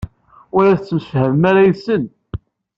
[0.57, 2.03] Ur ttemsefhamen ara yid-sen?